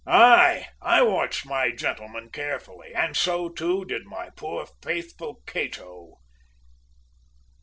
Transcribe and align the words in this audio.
"Aye, 0.07 0.65
I 0.81 1.03
watched 1.03 1.45
my 1.45 1.69
gentleman 1.69 2.31
carefully, 2.31 2.91
and 2.95 3.15
so, 3.15 3.49
too, 3.49 3.85
did 3.85 4.07
my 4.07 4.31
poor 4.31 4.65
faithful 4.81 5.43
Cato!" 5.45 6.15